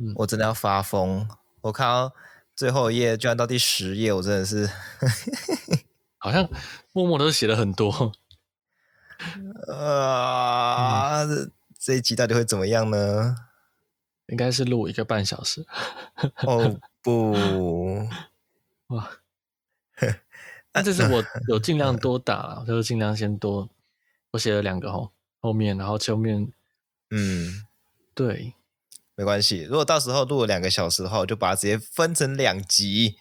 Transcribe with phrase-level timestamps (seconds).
[0.00, 1.28] 嗯，我真的要发疯。
[1.60, 2.14] 我看到
[2.56, 4.70] 最后一页，居然到第十页，我真的是，
[6.16, 6.48] 好像
[6.92, 8.12] 默默都写了很多。
[9.68, 13.36] 啊、嗯，这一集到底会怎么样呢？
[14.28, 15.66] 应该是录一个半小时。
[16.46, 17.32] 哦不，
[18.86, 19.10] 哇！
[20.72, 23.68] 那这是我有尽量多打，就是尽量先多。
[24.30, 25.10] 我写了两个哦
[25.40, 26.52] 后面，然后前面，
[27.10, 27.66] 嗯，
[28.14, 28.54] 对，
[29.20, 29.64] 没关系。
[29.64, 33.18] 如果到时候录了两个小时的话，我就把它直接分成两集。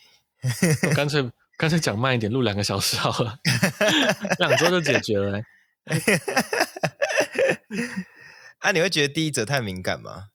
[0.87, 3.37] 我干脆 干脆讲慢一点，录两个小时好了，
[4.39, 5.43] 两周就解决了、欸。
[8.59, 10.29] 啊，你会觉得第一则太敏感吗？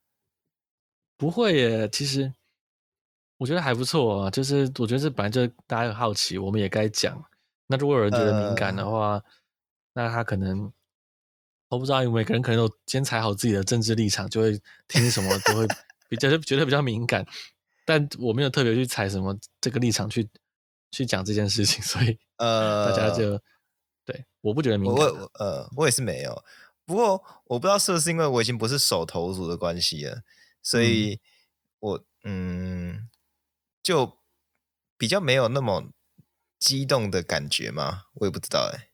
[1.16, 2.34] 不会耶，其实
[3.38, 4.30] 我觉得还不错啊。
[4.30, 7.24] 就是我觉得这本来就大家很好奇，我们也该讲。
[7.68, 9.24] 那如果有人觉得敏感的话，呃、
[9.94, 10.70] 那他可能
[11.74, 15.66] 我不知道，因为每个人可能有先踩好自己的政治立场，就会听什么都会
[16.08, 17.26] 比较觉得比较敏感。
[17.84, 20.26] 但我没有特别去踩什么这个立场去
[20.90, 23.38] 去讲这件事情， 所以呃，大家就。
[24.06, 25.06] 对，我不觉得敏感。
[25.06, 26.44] 我呃，我也是没有。
[26.84, 30.20] 不过我不知道是不是因为我已经不是手头族的关系了，
[30.62, 31.18] 所以
[31.80, 33.08] 我嗯，
[33.82, 34.18] 就
[34.98, 35.88] 比较没有那么
[36.58, 38.02] 激动的感觉嘛。
[38.16, 38.90] 我也不知道哎。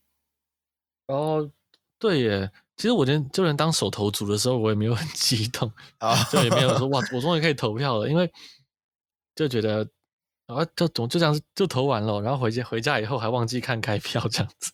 [1.07, 1.51] 哦，
[1.99, 2.53] 对耶。
[2.81, 8.33] 其实我觉得就连当手投族的时候，我也没有很激动啊， 就也没有说哇，我终于可以投票了，因为
[9.37, 9.87] 就觉得。
[10.47, 14.73] 啊，就总就这样就投完了，然后回家回家以后还忘记看开票，这样子，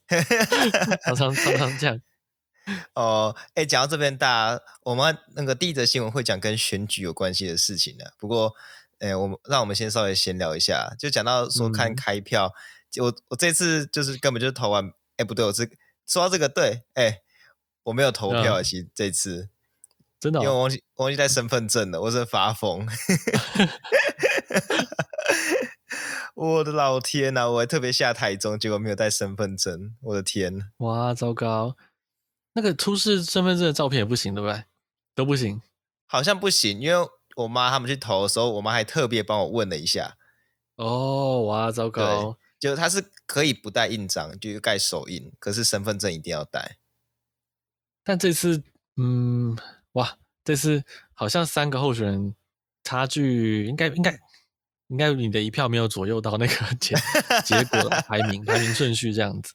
[1.04, 2.00] 常常常常这样。
[2.94, 8.14] 哦，哎，讲到这边，大家我们那个第一则新闻会讲跟选举有关系的事情的。
[8.18, 8.54] 不过，
[9.00, 12.50] 哎，我们让我们先稍微闲聊一下，就讲到说看开票，
[12.98, 15.70] 嗯、我我这次就是根本就是投完，哎，不对，我是
[16.06, 17.18] 说到这个对，哎，
[17.86, 19.48] 我没有投票，嗯、其实这次
[20.18, 22.86] 真的、哦，因为我忘记我忘记带身份证了，我是发疯。
[26.34, 27.50] 我的老天呐、啊！
[27.50, 29.94] 我还特别下台中，结果没有带身份证。
[30.02, 30.70] 我的天！
[30.78, 31.76] 哇，糟糕！
[32.52, 34.64] 那个出示身份证的照片也不行，对不对？
[35.14, 35.62] 都不行，
[36.04, 36.78] 好像不行。
[36.78, 40.18] 因为我妈他们去投的时候，我妈还特别帮我问了一下。
[40.76, 42.36] 哦，哇，糟糕！
[42.58, 46.76] 就他是可以不带印章，就盖手印，可是身份证一定要带。
[48.06, 48.62] 但这次，
[48.96, 49.54] 嗯，
[49.92, 52.34] 哇，这次好像三个候选人
[52.82, 54.18] 差距应该应该。
[54.88, 56.94] 应该你的一票没有左右到那个 结
[57.44, 59.52] 结果排名排名顺序这样子，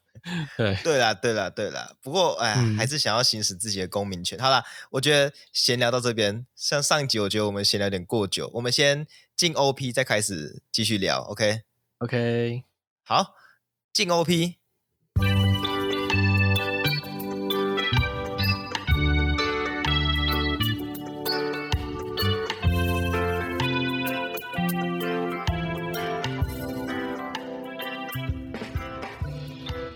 [0.58, 1.96] 对对啦对啦对啦。
[2.02, 4.38] 不过哎、嗯，还是想要行使自己的公民权。
[4.38, 9.08] 好啦，我觉得闲聊到这边，像上一集我觉得我们闲聊有点过久，我们先
[9.38, 11.22] 进 OP 再开始继续聊。
[11.22, 11.62] OK
[12.00, 12.66] OK，
[13.06, 13.34] 好，
[13.94, 14.58] 进 OP。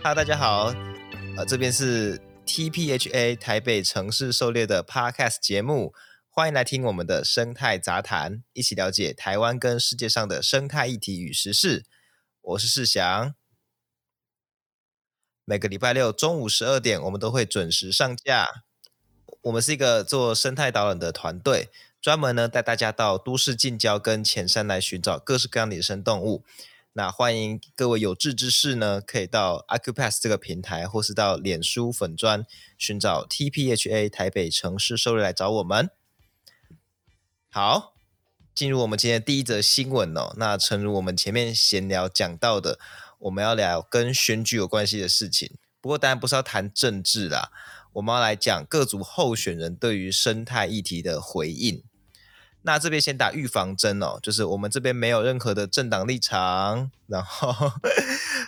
[0.06, 0.72] 哈喽，大家好，
[1.36, 5.96] 呃，这边是 TPHA 台北城市狩猎的 Podcast 节目，
[6.30, 11.86] 欢迎来听我们的生态杂谈，一起了解台湾跟世界上的生态议题与时事。
[12.42, 13.34] 我是世祥，
[15.44, 18.48] 每个礼拜六中午十二点，我们都会准时上架。
[19.42, 26.44] 我们是一个做生态导览的团队，专门呢带大家到都市近郊跟浅山来寻找各式各样的野生动物。
[26.98, 32.46] 那欢迎各位有志之士呢，可以到 Acupass 这个平台，或是到脸书粉砖
[32.78, 35.90] 寻找 TPHA 台北城市收入来找我们。
[37.50, 37.96] 好，
[38.56, 40.34] 进入我们今天第一则新闻哦。
[40.38, 42.80] 那诚如我们前面闲聊讲到的，
[43.20, 45.58] 我们要聊跟选举有关系的事情。
[45.82, 47.52] 不过当然不是要谈政治啦，
[47.92, 51.84] 我们要来讲各组候选人对于生态议题的回应。
[52.68, 57.72] 那这边先打预防针哦，就是我们这边没有任何的政党立场，然后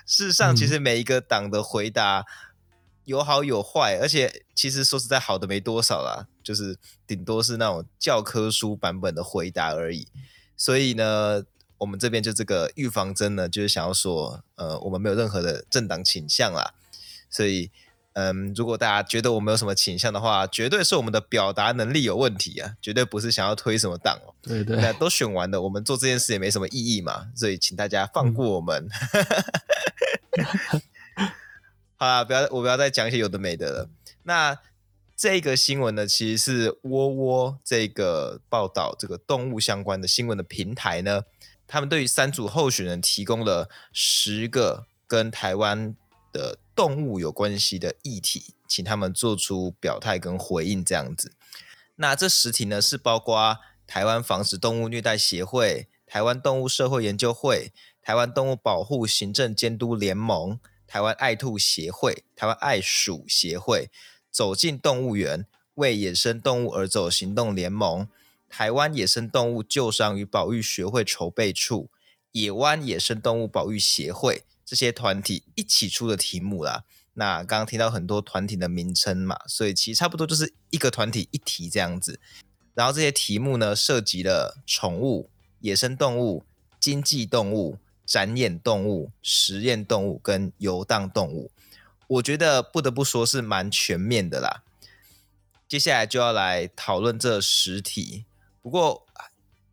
[0.07, 2.25] 事实上，其实每一个党的回答
[3.05, 10.07] 有好有坏，而且其实说实在好的没多少啦，就是顶多是那种教科书版本的回答而已。
[10.57, 11.43] 所以呢，
[11.77, 16.73] 我们这边就这个预防针呢，就是想要说，呃，我们没有任何的政党倾向啦，
[17.29, 17.69] 所以。
[18.19, 24.33] 嗯，如果大家觉得我们有什么倾向的话，绝对是我们的表达能力有问题啊，绝对不是想要推什么档哦。
[24.41, 28.89] 对对，那都选完了，我们做这件事也没什么意义嘛，所以请大家放过我们。
[30.31, 30.81] 嗯、
[31.95, 33.89] 好啦，不要，我不要再讲一些有的没的了。
[34.23, 34.57] 那
[35.15, 41.21] 这个新闻呢，其实是窝窝这个报道这个动物相关的新闻的平台呢，
[41.67, 45.95] 他们对于三组候选人提供了十个跟台湾
[46.37, 51.33] 的动物有关系的议题，请他们做出表态跟回应这样子。
[51.95, 53.57] 那这十题呢，是包括
[53.87, 57.71] 台湾防止动物虐待协会、台湾动物社会研究会、
[58.03, 63.89] 台湾动物保护行政监督联盟、台湾爱兔协会、台湾爱鼠协会、
[64.29, 68.07] 走进动物园、为野生动物而走行动联盟、
[68.47, 71.89] 台湾野生动物救伤与保育学会筹备处、
[72.33, 76.83] 野湾野生动物保育协会这些团体一起出的题目啦。
[77.13, 82.19] 那刚刚听到很多团体的名称嘛，所以其实差不多就是一个团体一题这样子。
[82.73, 85.29] 然后这些题目呢，涉及了宠物、
[85.61, 86.43] 野生动物、
[86.81, 91.49] 经济动物、展演动物、实验动物跟游荡动物。
[92.07, 94.63] 我觉得不得不说是蛮全面的啦。
[95.67, 98.25] 接下来就要来讨论这十题，
[98.61, 99.07] 不过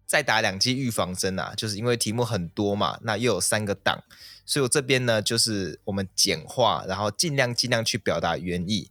[0.06, 4.02] 再打两剂预防针啊，就是因为题目很多嘛，那又有三个档，
[4.46, 8.91] 所以我这边呢就是我们简化，然后尽量尽量去表达原意。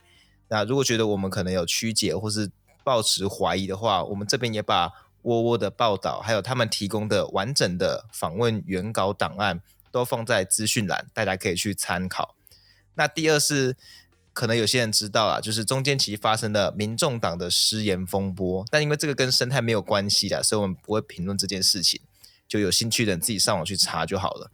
[0.50, 2.52] 那如果觉得我们可能有曲解或是
[2.84, 4.92] 抱持怀疑的话，我们这边也把
[5.24, 9.62] 窝窝的报道，还有他们提供的完整的访问原稿档案，
[9.92, 12.36] 都放在资讯栏，大家可以去参考。
[12.96, 13.76] 那第二是，
[14.34, 22.02] 可能有些人知道啊，就是中间其实发生了民众党的失言风波，但因为这个跟生态没有关系的，所以我们不会评论这件事情。
[22.48, 24.52] 就有兴趣的人自己上网去查就好了。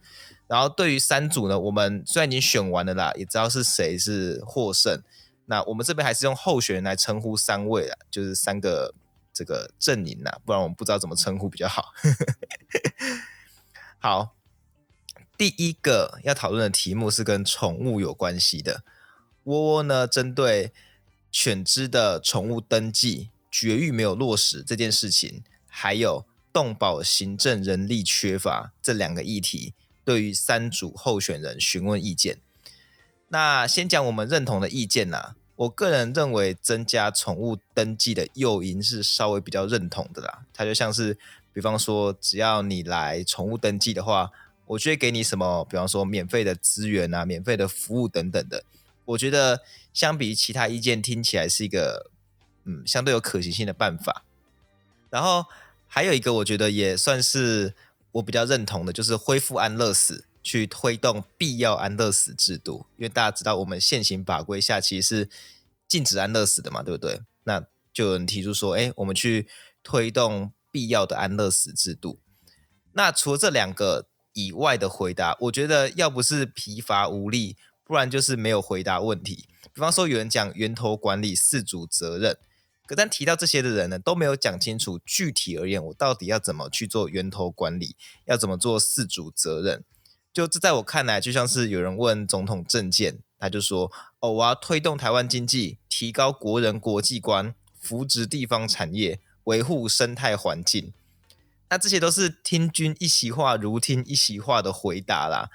[0.50, 5.00] 然后对于三组呢，我们虽然已经选完了啦，也知道是谁是获胜。
[5.46, 8.92] 那我们这边还是用候选人来称呼三位啊，就是三个
[9.32, 11.92] 这个阵营呐，不然我们不知道怎么称呼比较好。
[14.00, 14.34] 好，
[15.38, 18.82] 第一个要讨论的题目是跟宠物有关系的。
[19.44, 20.72] 窝窝呢，针对
[21.30, 29.74] 犬只的宠物登记绝育没有落实这件事情，还有动保行政人力缺乏这两个议题，
[30.04, 32.38] 对于三组候选人询问意见。
[33.28, 35.34] 那先讲我们认同的意见呐。
[35.56, 40.46] 我个人认为增加宠物登记的诱因是稍微比较认同的啦。
[40.54, 41.18] 它就像是，
[41.52, 44.30] 比方说，只要你来宠物登记的话，
[44.64, 48.64] 我就会给你什么，比方说免费的资源啊、免费的服务等等的。
[49.04, 49.60] 我觉得
[49.92, 52.10] 相比其他意见，听起来是一个
[52.64, 54.24] 嗯相对有可行性的办法。
[55.10, 55.44] 然后
[55.86, 57.74] 还有一个，我觉得也算是
[58.12, 60.26] 我比较认同的，就是恢复安乐死。
[60.42, 65.30] 去推动必要安乐死制度，因为大家知道我们现行法规下其实是
[65.86, 67.20] 禁止安乐死的嘛，对不对？
[67.44, 67.62] 那
[67.92, 69.46] 就有人提出说，哎，我们去
[69.82, 72.20] 推动必要的安乐死制度。
[72.94, 79.46] 那除了这两个以外的回答，我觉得要不是疲乏无力，不然就是没有回答问题。
[79.74, 82.38] 比方说有人讲源头管理四主责任，
[82.90, 87.94] 可但提到这些的人呢，都没有讲清楚具体而言，我到底要怎么去做源头管理，
[88.24, 89.84] 要怎么做四主责任。
[90.32, 100.92] 就这在我看来，就像是有人问总统政见，他就说：“哦，我要推动台湾经济，提高国人国际观，扶植地方产业，维护生态环境。”
[101.70, 105.48] 那这些都是听君一席话，如听一席话的回答啦。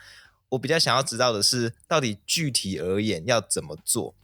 [0.51, 4.15] 我比较想要知道的是，到底具体而言要怎么做？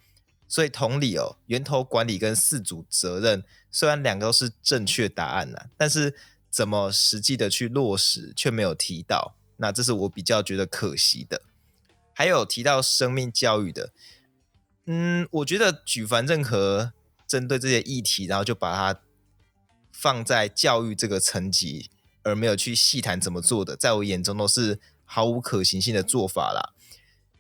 [0.52, 6.14] 所以同理哦，源头管理跟四主责任，虽然两个都是正确答案啦，但是
[6.50, 9.38] 怎么实际的去落实，却没有提到。
[9.56, 11.44] 那这是我比较觉得可惜的，
[12.14, 13.94] 还有提到生命教育的，
[14.88, 16.92] 嗯，我觉得举凡任何
[17.26, 19.00] 针对这些议题，然后就把它
[19.94, 21.90] 放在教育这个层级，
[22.24, 26.74] 而没有去细谈怎么做的，在我眼中都是毫无可行性的做法啦。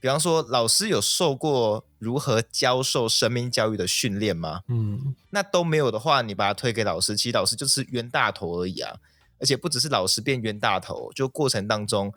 [0.01, 4.61] 比方说，老师有受过如何教授生命教育的训练吗？
[4.67, 8.97] 嗯，那都没有的话，你把它推给老师，其实老师就是冤大头而已啊。
[9.39, 12.13] 而且不只是老师变冤大头，就过程当中，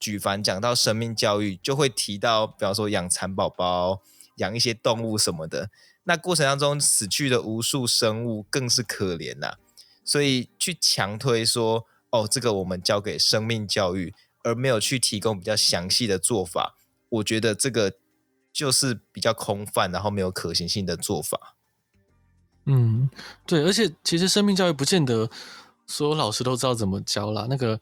[0.00, 4.00] 举凡讲到生命教育，就会提到，比方说养蚕宝宝、
[4.36, 5.70] 养一些动物什么的。
[6.04, 9.56] 那过程当中死去的无数生物更是可怜呐、啊。
[10.02, 16.74] 所以去强推说，哦，这个我们交给生命教育，而没有去提供比较详细的做法，
[17.08, 17.94] 我觉得这个
[18.52, 21.56] 就是比较空泛，然后没有可行性的做法。
[22.66, 23.08] 嗯，
[23.46, 25.30] 对，而且其实生命教育不见得。
[25.90, 27.46] 所有老师都知道怎么教啦。
[27.48, 27.80] 那个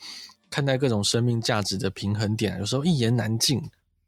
[0.49, 3.61] 看待各种生命价值的平衡点，有时候一言难尽。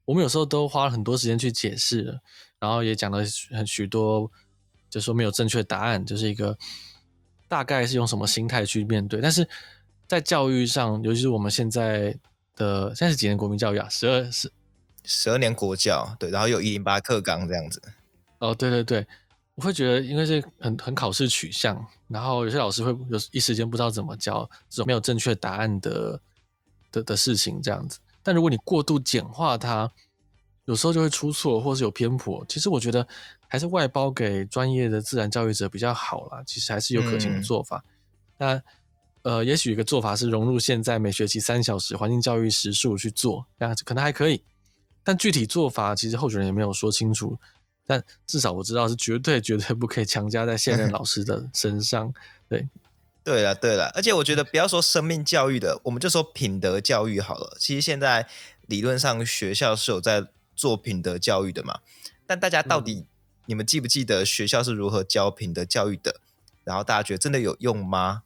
[0.05, 2.21] 我们有时候都花了很多时间去解释，
[2.61, 4.31] 然后也讲了很许多，
[4.89, 6.57] 就说没有正确答案，就是一个
[7.49, 9.21] 大概是用什么心态去面对。
[9.21, 9.49] 但是
[10.07, 12.17] 在教育上，尤其是我们现在
[12.55, 13.89] 的现在是几年国民教育啊？
[13.89, 14.49] 十二是
[15.09, 17.81] 十二年国教，对，然后有一零八课纲这样子。
[18.39, 19.07] 哦，对对对。
[19.55, 26.21] 我会觉得，因为是很很考试取向，然后有些老师会有一时间不知道怎么教这种没有正确答案的
[26.93, 27.99] 的的事情，这样子。
[28.23, 29.91] 但如果你过度简化它，
[30.67, 32.45] 有时候就会出错，或是有偏颇。
[32.49, 33.05] 其实我觉得
[33.49, 37.85] 还是外包给专业的自然教育者比较好啦，其实还是有可行的做法。
[38.37, 38.63] 那、嗯、
[39.23, 44.45] 呃，也许一个做法是融入现在每学期三小时环境教育时数去做，这样子可能还可以。
[45.03, 47.39] 但具体做法其实候选人也没有说清楚。
[47.87, 52.13] 但至少我知道是绝对绝对不可以强加在现任老师的身上。
[52.49, 52.69] 对，
[53.25, 57.57] 对了对了，而且我觉得不要说生命教育的，我们就说品德教育好了。
[57.59, 58.29] 其实现在
[58.67, 61.81] 理论上学校是有在做品德教育的嘛。
[62.27, 63.07] 但大家到底、嗯、
[63.47, 66.21] 你们记不记得学校是如何教品德教育的？
[66.65, 68.23] 然后大家觉得真的有用吗？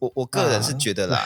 [0.00, 1.18] 我我个人是觉得啦，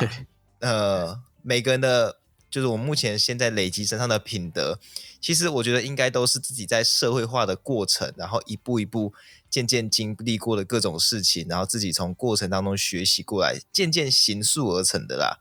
[0.61, 2.18] 啊、呃，每个人的，
[2.56, 4.78] 就是我目前现在累积身上的品德，
[5.20, 9.12] 其实我觉得应该都是自己在社会化的过程，然后一步一步
[9.50, 15.40] 渐渐经历过的各种事情，然后自己从过程当中学习过来，渐渐形塑而成的啦。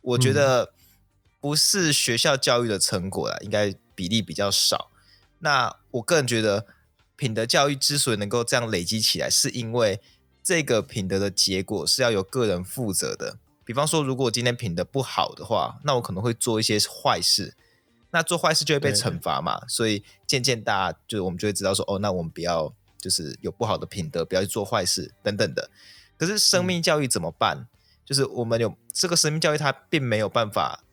[0.00, 0.72] 我觉得
[1.40, 4.90] 不是学校教育的成果啦，应该比例比较少。
[5.38, 6.66] 那我个人觉得，
[7.14, 10.00] 品德教育之所以能够这样累积起来，是因为
[10.42, 13.38] 这个品德的结果是要由个人负责的。
[13.72, 17.54] 比方说，如果我今天品德不好的话，那我可能会做一些坏事，
[18.10, 19.66] 那做坏事就会被惩罚嘛。
[19.66, 25.70] 所以渐渐大家就是我们就会知道说，哦，那我们不要就是有不好的品德，不要去做坏事等等的。
[26.18, 27.56] 可是生命教育怎么办？
[27.56, 27.66] 嗯、
[28.04, 30.84] 就是我们有这个生命教育，它并没有办法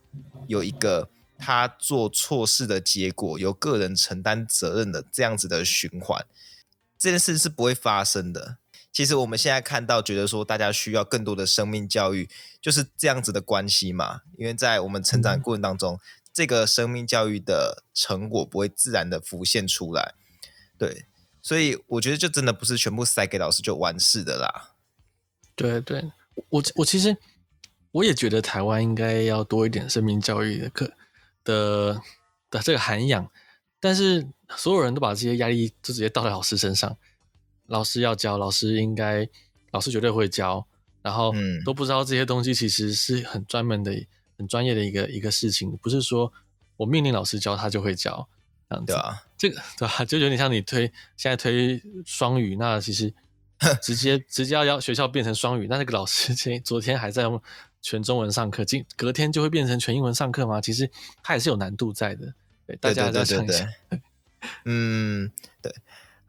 [0.47, 1.09] 有一个。
[1.41, 6.25] 他做错事的结果由个人承担责任的这样子的循环，
[6.97, 8.57] 这件事是不会发生的。
[8.91, 12.29] 其实我们现在看到，觉得说大家需要更多的生命教育，
[12.61, 14.21] 就是这样子的关系嘛。
[14.37, 15.99] 因为在我们成长过程当中，
[16.33, 20.15] 这个生命教育的成果不会自然的浮现出来。
[20.77, 21.05] 对，
[21.41, 24.71] 所以我觉得就真的不是全部塞给老师就完事的啦。
[25.55, 26.11] 对对，
[26.49, 27.15] 我我其实
[27.91, 30.93] 我也觉得台湾应该要多一点生命教育的课。
[31.41, 32.01] 的
[32.51, 33.31] 的这个涵养，
[33.79, 36.97] 但是所有人都把这些压力就直接倒在老师身上。
[37.69, 39.27] 老师要教，老师应该，
[39.71, 40.65] 老师绝对会教，
[41.01, 41.33] 然后
[41.65, 43.93] 都不知道这些东西其实是很专门的、
[44.37, 46.31] 很专业的一个一个事情，不是说
[46.77, 48.27] 我命令老师教他就会教，
[48.69, 48.93] 这样子。
[48.93, 50.03] 对啊，这个对吧？
[50.03, 53.13] 就有点像你推现在推双语，那其实
[53.81, 57.41] 直接直接要要学校变成双语，那那个老师 前昨天还在用。
[57.81, 60.59] 全中文上课，今隔天就会变成全英文上课吗？
[60.59, 60.91] 其实
[61.23, 62.33] 它也是有难度在的，
[62.67, 63.65] 对，大家要想一下。
[64.65, 65.73] 嗯，对，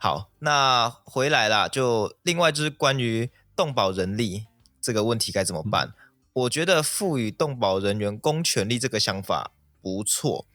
[0.02, 4.46] 好，那回来啦，就另外就是关于动保人力
[4.80, 5.88] 这个问题该怎么办？
[5.88, 5.94] 嗯、
[6.32, 9.52] 我觉得赋予动保人员公权力这个想法
[9.82, 10.46] 不错。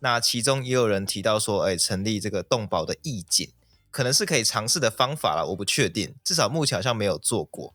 [0.00, 3.48] 那其中也有人提到说，哎，成立这个动保的义警，
[3.92, 7.72] 可能是可以尝试的方法啦，我不确定，至少目前好像没有做过。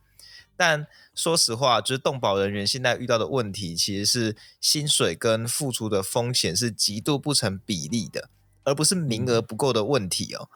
[0.58, 8.30] 但说实话，就是动保人员现在遇到的问题，其实是薪水跟付出的风险是极度不成比例的，
[8.66, 10.50] 而不是名额不够的问题哦。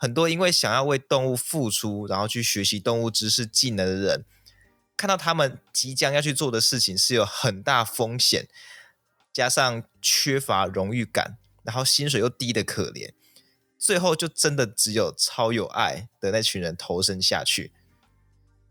[0.00, 4.24] 很多因为想要为动物付出，然后去学习动物知识技能的人，
[4.96, 8.46] 看到他们即将要去做的事情是有很大风险，
[9.32, 13.12] 加上缺乏荣誉感，然后薪水又低的可怜，
[13.76, 17.72] 最后就真的只有超有爱的那群人投身下去。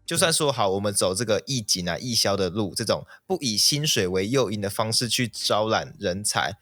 [0.05, 6.57] 就算说好，我们走这个义警啊、义消的路，这种不以薪水为诱因的方式去招揽人才，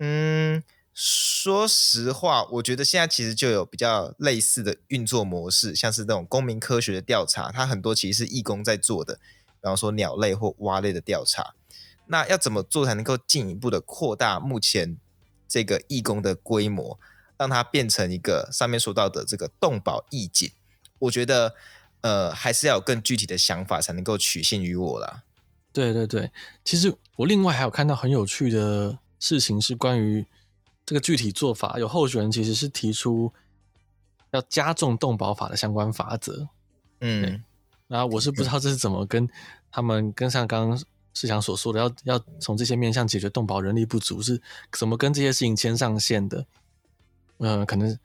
[0.00, 0.64] 嗯，
[1.00, 11.54] 说实话，我觉得现在其实就有比较类似的运作模式，像是那种公民科学的调查，它很多其实是义工在做的，比方说鸟类或蛙类的调查。
[12.06, 14.96] 那要怎么做才能够进一步的扩大目前
[15.46, 16.98] 这个义工的规模，
[17.36, 20.50] 让它变成一个上面说到的这个动保义警？
[20.98, 21.54] 我觉得。
[22.00, 25.24] 呃，还是要有更具体的想法才能够取信于我啦。
[25.72, 26.30] 对对对，
[26.64, 30.24] 其实我另外还有看到很有趣的事情，是关于
[30.88, 31.78] 这个具体做法。
[31.78, 33.30] 有候选人其实是提出
[34.30, 36.48] 要加重动保法的相关法则。
[37.02, 37.44] 嗯，
[37.86, 39.28] 然后我是不知道这是怎么跟
[39.70, 44.40] 他们跟上刚刚世强所说的，要要从这些面向解决动保人力不足，是
[44.72, 46.46] 怎么跟这些事情牵上线的？
[47.36, 47.98] 嗯、呃，可能。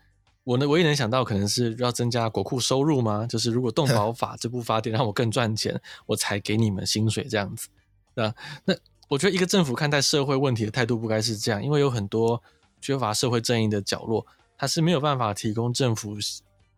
[0.45, 3.25] 我呢，唯一能想到可能是要增加国库收入吗？
[3.25, 7.69] 就是如果动保 法这部法典让我更赚钱，我才给你们薪水这样子。
[8.13, 8.35] 那
[8.65, 8.75] 那
[9.07, 12.43] 我觉得一个政府看待社会问题的态度不该是这样，因为有很多
[12.83, 16.17] 缺乏社会正义的角落，它是没有办法提供政府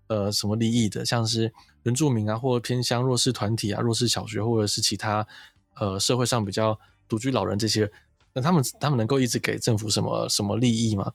[0.05, 5.25] 呃什么利益的，像是原住民啊，或者偏乡弱势团体啊、弱势小学，或者是其他
[5.73, 7.91] 呃社会上比较独居老人这些，
[8.33, 11.11] 那他们他们能够一直给政府什么什么利益吗？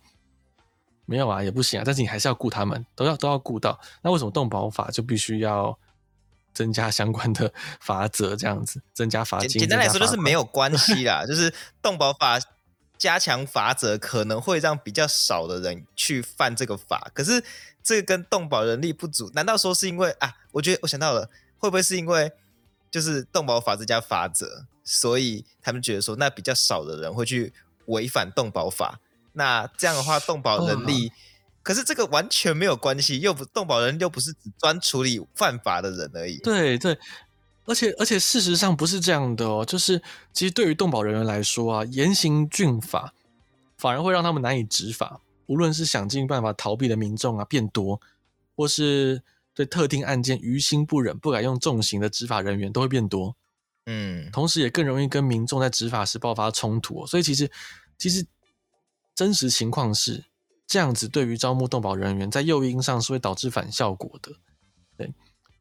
[1.06, 1.82] 没有啊，也不行啊。
[1.86, 3.80] 但是你还是要顾他们，都要都要顾到。
[4.02, 5.78] 那为什么动保法就必须要
[6.52, 8.34] 增加相关的 罚则？
[8.36, 9.60] 这样子增加罚金？
[9.60, 12.38] 简单来说就是没有关系啦，就是动保法
[13.00, 17.10] 加强罚则，可能会让比较少的人去犯这个法。
[17.14, 17.42] 可是
[17.82, 20.36] 这个跟动保人力不足，难道说是因为啊？
[20.52, 22.30] 我觉得我想到了，会不会是因为
[22.90, 27.54] 就是动保法这加法则，所以他们觉得说，那比较少的人会去
[27.86, 29.00] 违反动保法。
[29.32, 31.12] 那这样的话，动保人力，哦、
[31.62, 36.36] 可是这个完全没有关系，又不动保人又不是只专处理犯法的人而已。
[36.38, 36.98] 对对，
[37.70, 43.14] 而且而且事实上不是这样的哦，就是其实对于动保人员来说啊，严刑峻法
[43.78, 48.00] 反而会让他们难以执法，无论是想尽办法逃避的民众啊变多，
[48.56, 49.22] 或是
[49.54, 53.34] 对特定案件于心不忍、不敢用重刑的执法人员都会变多。
[53.86, 57.50] 嗯，同时也更容易跟民众在执法时爆发冲突哦，所以其实
[57.96, 58.26] 其实。
[59.12, 60.24] 真实情况是
[60.66, 64.32] 这样子，对于招募动保人员，在诱因上是会导致反效果的。
[64.96, 65.12] 对，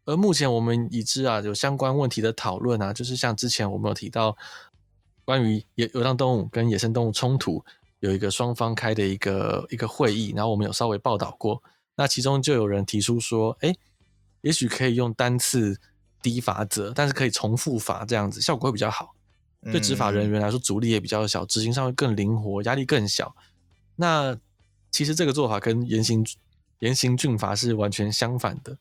[0.09, 4.35] 而目前我们已知啊，有相关问题的讨论啊，就是像之前我们有提到
[5.23, 7.63] 关于野流浪动物跟野生动物冲突，
[7.99, 11.61] 有一个双方开的一个一个会议，然后我们有稍微报道过。
[11.95, 13.71] 那其中就有人提出说，哎，
[14.41, 15.79] 也许可以用单次
[16.23, 19.13] 低罚则，但是可以重复罚，这样子效果会比较好。
[19.65, 23.35] 对执法人员来说，阻力也比较小，执行上会更灵活，压力更小。
[23.97, 24.35] 那
[24.89, 26.25] 其实这个做法跟严刑
[26.79, 28.77] 严刑峻法是完全相反的，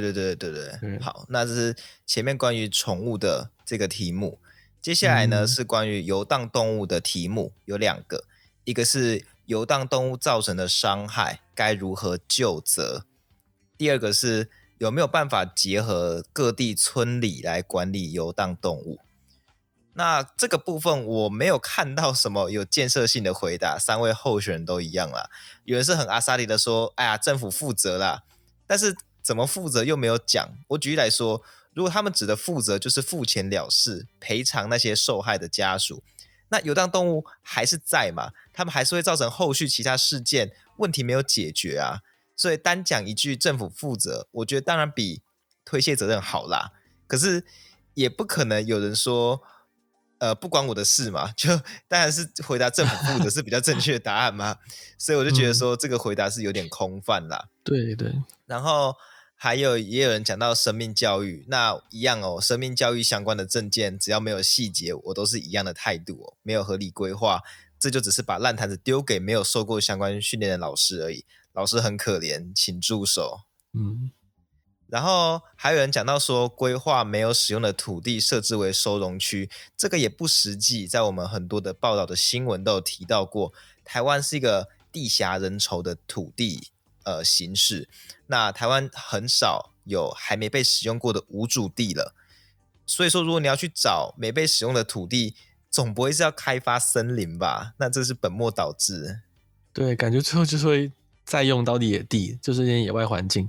[0.00, 0.98] 对，对对对对。
[1.00, 4.38] 好，那这是前面关于宠物的这个题目，
[4.80, 8.24] 接下来呢、嗯、是关于游荡动物的题目，有两个，
[8.64, 13.04] 一个是游荡动物造成的伤害该如何救责，
[13.76, 18.98] 第二个是有没有办法结合各地村里来管理游荡动物。
[19.94, 25.28] 那这个部分我没有看到什么有建设性的回答，三位候选人都一样啦。
[25.64, 28.22] 有人是很阿萨里的说：“哎呀，政府负责啦。”
[28.66, 30.50] 但是怎么负责又没有讲。
[30.68, 36.02] 我举例来说，如果他们指的负责就是付钱了事，赔偿那些受害的家属，
[36.48, 38.32] 那游荡动物还是在嘛？
[38.52, 42.00] 他们还是会造成后续其他事件，问题没有解决啊。
[42.36, 45.22] 所以单讲一句政府负责，我觉得当然比
[45.64, 46.72] 推卸责任好啦。
[47.06, 47.44] 可是
[47.94, 49.42] 也不可能有人说。
[50.18, 51.48] 呃，不关我的事嘛，就
[51.88, 54.56] 当然是回答政府负责是比较正确的答案嘛，
[54.96, 57.48] 所以我就觉得说这个回答是有点空泛啦。
[57.64, 58.14] 对对，
[58.46, 58.94] 然后
[59.42, 67.42] 还有也有人讲到生命教育，那一样哦，生命教育相关的证件只要没有细节，我都是一样的态度哦，没有合理规划，
[67.76, 71.24] 这就只是把烂摊子丢给没有受过相关训练的老师而已，
[71.54, 73.40] 老师很可怜，请住手。
[73.72, 74.12] 嗯。
[74.86, 80.86] 然后还有人讲到说，规划没有使用的土地设置为收容区，这个也不实际。
[80.86, 83.52] 在我们很多的报道的新闻都有提到过，
[83.84, 86.68] 台湾是一个地狭人稠的土地
[87.04, 87.88] 呃形式。
[88.26, 92.14] 那台湾很少有还没被使用过的无主地了，
[92.86, 95.34] 所以说如果你要去找没被使用的土地，
[95.70, 97.74] 总不会是要开发森林吧？
[97.78, 99.20] 那这是本末倒置。
[99.72, 100.92] 对，感觉最后就是会
[101.24, 103.48] 再用到野地，就是一些野外环境。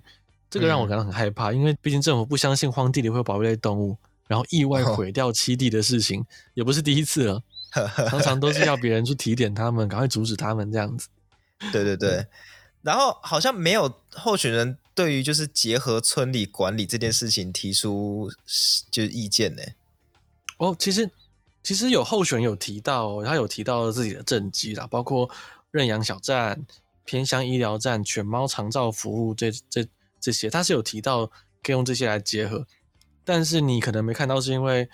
[0.50, 7.44] 这个让我感到很害怕，嗯、因为毕竟政府不相信荒地里会有保育类动物，然后意外毁掉栖地的事情、哦、也不是第一次了，
[8.08, 11.08] 常常都是要别人去提点他们，赶快阻止他们这样子。
[11.72, 12.26] 对对对，
[12.84, 18.32] 然后好像没有候选人对于就是结合村里管理这件事情提出
[18.92, 19.64] 就是意见呢。
[20.58, 21.10] 哦，其实
[21.64, 25.28] 其实有候选人有提到，他有提到自己的政绩啦，包括
[25.72, 26.64] 认养小站、
[27.04, 29.88] 偏乡医疗站、犬猫长照服务这这。
[30.24, 31.26] 这些他是有提到
[31.62, 32.66] 可以用这些来结合，
[33.26, 34.90] 但是你可能没看到，是因为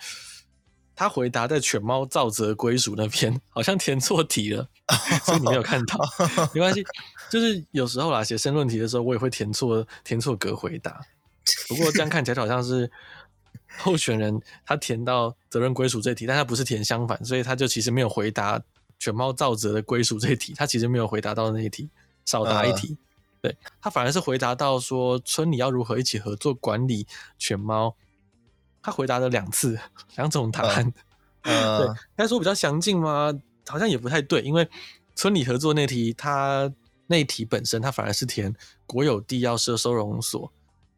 [1.00, 4.68] 他回答在犬猫造责归属那边好像填错题了，
[5.24, 5.98] 所以你没有看到。
[6.52, 6.84] 没关系，
[7.30, 11.00] 就是有时候啦，写申论题的时候我也会填错填错格回答。
[11.70, 12.90] 不过这样看起来好像是
[13.78, 18.62] 候选人他填到责任归属这题，但他不是填相反，所以他就其实没有回答
[18.98, 21.88] 犬猫造责的归属这题，他其实没有回答到那一题，
[22.26, 22.94] 少答一题。
[23.40, 27.06] 对，他反而是回答到说村里要如何一起合作管理
[27.38, 27.96] 犬猫，
[28.82, 29.78] 他回答了两次
[30.16, 30.92] 两种答案，
[31.42, 33.32] 呃、 对，该说比较详尽吗？
[33.66, 34.68] 好像也不太对，因为
[35.14, 36.72] 村里合作那题，它
[37.06, 38.54] 那题本身它反而是填
[38.86, 40.52] 国有地要设收容所，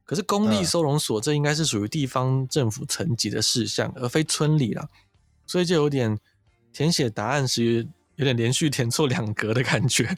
[0.04, 4.88] 可是公立收容所这应该是属于地方政府层级的事项，而非村里啦，
[5.46, 6.18] 所以就有点
[6.72, 7.88] 填写答案时。
[8.22, 10.08] 有点连续填错两格的感觉。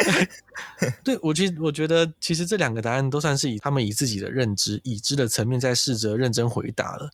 [1.02, 7.10] 对，我其实我觉得，其实这两个答案都算是以他们以自己的认知、已知的层面在试着认真回答了。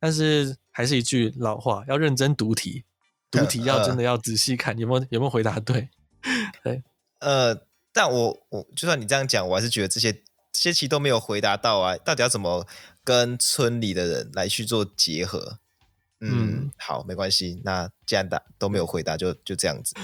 [0.00, 2.82] 但是还是一句老话，要认真读题，
[3.30, 5.88] 读题要真的要仔细看，有没有有没有回答对？
[6.64, 6.82] 对，
[7.20, 7.56] 呃，
[7.92, 12.66] 但我我就算你这样讲，我还是觉得这些这些题都没有回答到啊，到底要怎么
[13.04, 15.60] 跟村里的人来去做结合？
[16.20, 17.60] 嗯，好，没关系。
[17.64, 19.94] 那既然答都没有回答，就就这样子。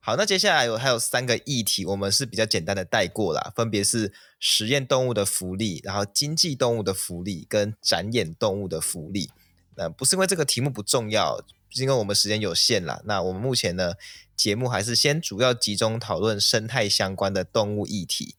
[0.00, 9.30] 好，那接下来有还有三个议题，我们是比较简单的带过啦，分别是实验动物的福利，然后经济动物的福利跟展演动物的福利。
[9.76, 11.40] 那不是因为这个题目不重要，
[11.70, 13.00] 是因为我们时间有限啦。
[13.06, 13.94] 那我们目前呢，
[14.36, 18.34] 节目还是先主要集中讨论生态相关的动物议题。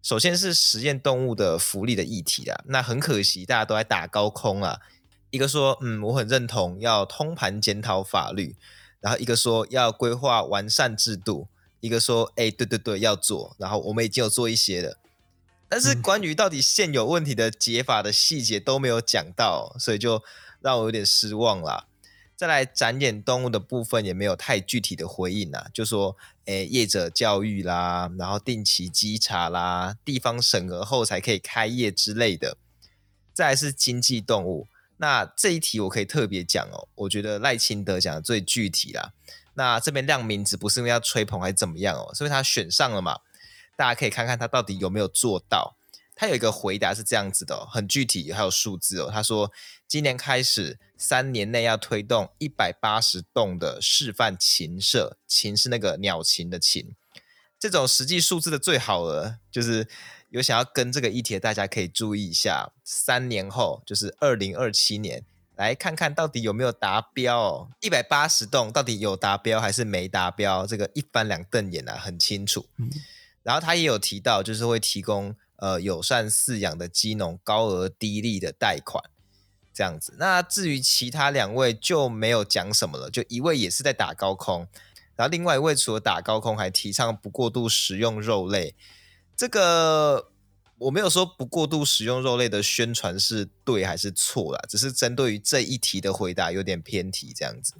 [0.00, 2.62] 首先是实验动物的福利的议题啦。
[2.66, 4.78] 那很可惜，大家都在打高空啊。
[5.30, 8.56] 一个说，嗯，我很认同要通盘检讨法律。
[9.00, 11.46] 然后一个说要规划完善制度，
[11.78, 13.54] 一个说哎，对对对，要做。
[13.56, 14.98] 然后我们已经有做一些了，
[15.68, 20.20] 但是关于到底现有问题的解法的细节都没有讲到，所以就
[20.60, 21.86] 让我有点失望啦。
[22.34, 32.56] 再来展演动物的部分也没有太具体的回应啊，就说哎，业者教育啦，然后定期稽查啦，地方审核后才可以开业之类的。
[33.32, 34.66] 再来是经济动物。
[34.98, 39.12] 那这一题我可以特别讲哦，我觉得赖清德讲的最具体啦。
[39.54, 43.18] 那这边亮名字不是因为要吹捧还是怎么样哦，是因为他选上了嘛，
[43.76, 45.76] 大家可以看看他到底有没有做到。
[46.20, 49.08] 他有一个回答是这样子的，很具体，还有数字哦。
[49.08, 49.52] 他说
[49.86, 56.96] 今年开始三年内要推动一百八十栋的示范禽舍，禽是那个鸟禽的禽，
[57.58, 59.86] 这种实际数字的最好了，就是。
[60.30, 65.24] 有想要跟这个议题的，大家可以注意一下，三年后就是二零二七年，
[65.56, 67.68] 来看看到底有没有达标哦。
[67.80, 70.66] 一百八十栋到底有达标还是没达标？
[70.66, 72.66] 这个一翻两瞪眼啊，很清楚。
[72.76, 72.90] 嗯、
[73.42, 79.02] 然后他也有提到，就是会提供呃友善饲养的鸡农高额低利的贷款，
[79.72, 80.14] 这样子。
[80.18, 84.68] 那至于其他两位就没有讲什么了，就一位也是在打高空，
[85.18, 88.76] 然后另外一位除了打高空，还提倡不过度食用肉类。
[89.36, 90.30] 这个
[90.78, 97.74] 我没有说不过度食用肉类的宣传是对还是错啦，只是针对于这一题的回答有点偏题这样子。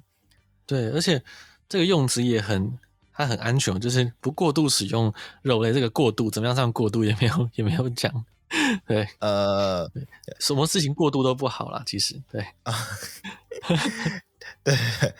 [0.65, 1.23] 对，而且
[1.69, 2.77] 这个用词也很，
[3.13, 5.71] 它很安全，就是不过度使用肉类。
[5.71, 8.25] 这个过度怎么样算过度也没有也没有讲。
[8.85, 10.05] 对，呃对，
[10.39, 12.75] 什么事情过度都不好啦，其实对啊，
[14.63, 14.75] 对，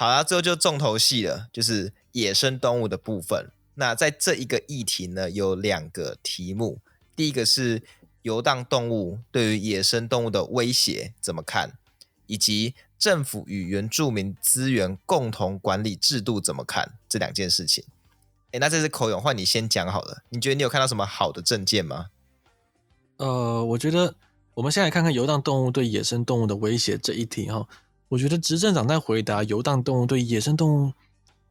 [0.00, 3.50] 好啦，最后就重头戏了，就是野生动物的部分。
[3.74, 6.78] 那在这一个议题呢，有两个题目。
[7.16, 7.82] 第一个是
[8.22, 11.72] 游荡动物对于野生动物的威胁怎么看，
[12.28, 17.82] 以及政府与原住民资源共同管理制度怎么看这两件事情。
[18.52, 20.22] 诶，那这次口勇换你先讲好了。
[20.28, 22.06] 你觉得你有看到什么好的政见吗？
[23.16, 24.14] 呃，我觉得
[24.54, 27.66] 我们先来看看游荡动物对野生动物的威胁这一题哈。
[28.08, 30.92] 我觉得执政党在回答游荡动物对野生动物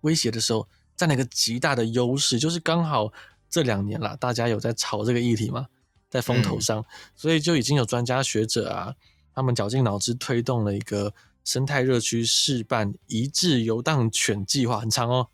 [0.01, 3.11] 威胁的时候，占了一个极大的优势，就是刚好
[3.49, 5.67] 这两年啦，大家有在炒这个议题嘛，
[6.09, 8.95] 在风头上，嗯、所以就已经有专家学者啊，
[9.33, 15.27] 他们绞尽脑汁推动了一个生态热区试办一致游荡犬计划，很长哦。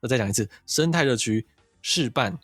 [0.00, 1.46] 我再讲一次，生态热区
[1.82, 2.38] 试办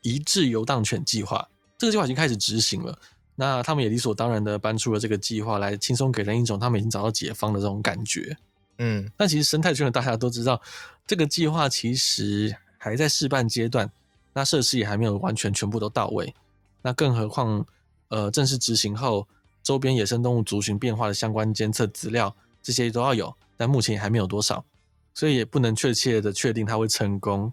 [0.00, 2.98] 一致游荡犬计划，这个计划已经开始执行了。
[3.36, 8.36] 那他们也理所当然的搬出了这个计划来，轻松给人一种他们已经找到解放的这种感觉。
[8.78, 10.60] 嗯，但其实生态圈的大家都知道。
[11.06, 13.90] 这个计划其实还在试办阶段，
[14.32, 16.34] 那设施也还没有完全全部都到位。
[16.82, 17.66] 那更何况，
[18.08, 19.28] 呃，正式执行后，
[19.62, 24.64] 周边野生动物族群变化的相关监测资料，这些都要有，但目前也还没有多少，
[25.12, 27.52] 所以也不能确切的确定它会成功。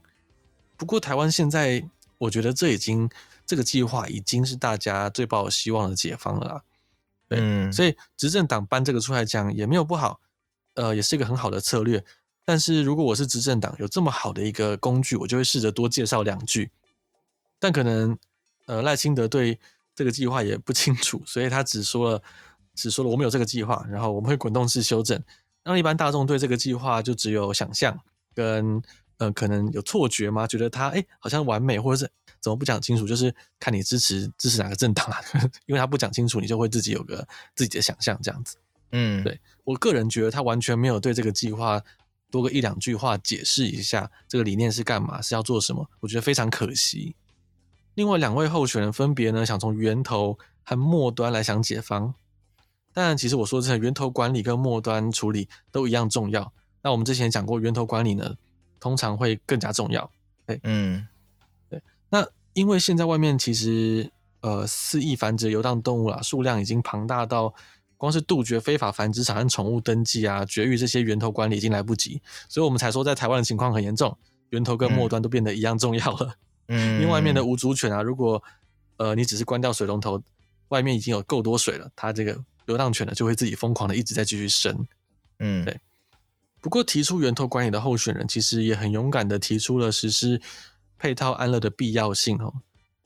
[0.78, 1.84] 不过，台湾现在，
[2.18, 3.10] 我觉得这已经
[3.46, 6.64] 这个计划已经是大家最抱有希望的解放了啦。
[7.28, 10.20] 对，嗯，所以执政党搬这个出来讲也没有不好，
[10.76, 12.04] 呃，也是一个很好的策略。
[12.44, 16.72] 但是如果我是执政党，有这么好的一个工具，我就会试着多介绍两句。
[17.60, 18.18] 但可能，
[18.66, 19.60] 呃，赖清德对
[19.94, 22.24] 这个计划也不清楚，所以他只说了，
[22.74, 25.22] 只说了我们有这个计划，然后我们会滚动式修正。
[25.64, 27.98] 让一般大众对这个计划就只有想象
[28.34, 28.82] 跟，
[29.22, 30.48] 呃，可能有错觉吗？
[30.48, 33.06] 觉得他哎好像完美，或者是怎么不讲清楚？
[33.06, 35.22] 就是看你支持支持哪个政党啊？
[35.68, 38.58] 因为他不讲清楚，你就会自己有个自己的想象这样子。
[38.92, 41.82] 嗯，对，我个人觉得他完全没有对这个计划。
[42.32, 45.86] 多个一两句话解释一下这个理念是干嘛，是要做什么？
[46.00, 47.14] 我觉得非常可惜。
[47.96, 52.16] 另外两位候选人分别呢，想从源头和末端来想解方。
[52.94, 56.54] 但其实我说的源头管理跟末端处理都一样重要。
[56.82, 58.36] 那我们之前讲过，源头管理呢，
[58.82, 60.12] 通常会更加重要。
[60.46, 61.08] 对，嗯，
[61.70, 61.82] 对。
[62.10, 67.54] 那因为现在外面其实呃肆意繁殖游荡动物啦，数量已经庞大到。
[67.98, 74.18] 光是杜绝非法繁殖场和宠物登记啊，绝育这些源头管理已经来不及，所以我们才说在台湾的情况很严重，
[74.50, 76.34] 源头跟末端都变得一样重要了。
[76.70, 78.44] 嗯，因为外面的无主犬啊，如果
[78.98, 80.20] 呃你只是关掉水龙头，
[80.70, 84.76] 外面已经有够多水了，它这个流浪犬呢就会自己疯狂的一直在继续生。
[85.38, 85.80] 嗯，对。
[86.62, 90.40] 不过提出源头管理的候选人其实也很勇敢的提出了实施
[90.98, 92.54] 配套安乐的必要性哦。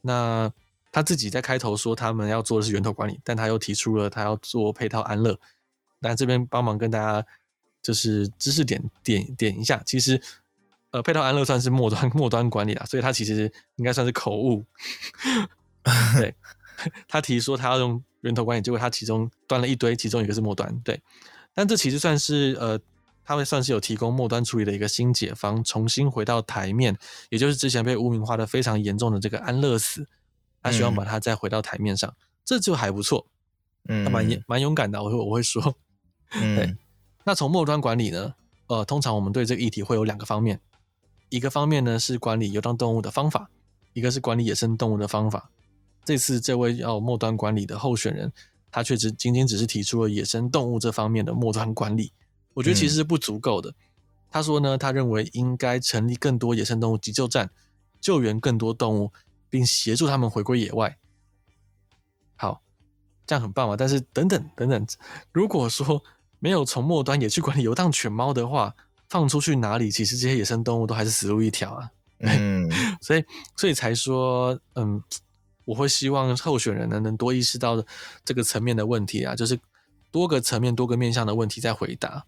[0.01, 0.51] 那
[0.91, 5.39] 他自己在开头说他们要做的是源头管理，但他又提出了他要做配套安乐。
[5.99, 7.25] 那这边帮忙跟大家
[7.81, 10.21] 就是知识点点点一下，其实
[10.91, 14.63] 呃配套安乐算是末端 末端管理啦，所以他其实应该算是口误。
[16.17, 16.35] 对，
[17.07, 20.77] 他提说他要用源头管理，结果他其中端了一堆，其中一个是末端。
[20.83, 21.01] 对，
[21.53, 22.79] 但这其实算是呃
[23.25, 26.95] 他会算是有提供末端处理的一个新解方，重新回到台面，
[27.29, 30.07] 也就是之前被污名化的非常严重的这个安乐死。
[30.61, 33.27] 他希望把它再回到台面上，嗯、这就还不错，
[33.87, 35.75] 嗯，他蛮蛮勇敢的，我会我会说，
[36.31, 36.75] 嗯， 对。
[37.23, 38.33] 那从末端管理呢，
[38.67, 40.59] 呃，通常我们对这个议题会有两个方面，
[41.29, 43.49] 一个方面呢是管理游荡动物的方法，
[43.93, 45.51] 一个是管理野生动物的方法。
[46.03, 48.31] 这次这位要末端管理的候选人，
[48.71, 52.11] 他却只仅仅只是提出了野生动物这方面的末端管理，
[52.55, 53.69] 我觉得其实是不足够的。
[53.69, 53.75] 嗯、
[54.31, 57.51] 他说呢，他认为应该成立更多野生动物急救站，
[58.01, 59.11] 救援更多动物。
[59.47, 60.97] 并协助他们回归野外。
[62.35, 62.61] 好，
[63.25, 63.77] 这样很棒嘛。
[63.77, 64.85] 但是等等等等，
[65.31, 66.03] 如果说
[66.39, 68.75] 没有从末端也去管理游荡犬猫的话，
[69.07, 69.89] 放出去哪里？
[69.89, 71.89] 其实这些野生动物都还是死路一条啊。
[72.19, 73.23] 嗯， 所以
[73.55, 75.01] 所以才说，嗯，
[75.63, 77.81] 我会希望候选人呢能多意识到
[78.25, 79.57] 这个层面的问题啊，就是
[80.11, 82.25] 多个层面、多个面向的问题在回答。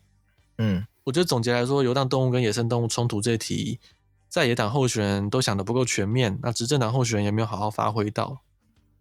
[0.57, 3.79] 嗯，我觉得总结来说，游荡动物跟野生动物冲突这题。
[4.29, 8.41] 在野党候选人都想的不够全面，那执政党候选人有没有好好发挥到？